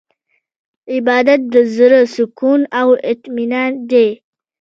عبادت 0.93 1.41
د 1.53 1.55
زړه 1.75 2.01
سکون 2.15 2.61
او 2.81 2.87
اطمینان 3.11 3.71
دی. 3.91 4.07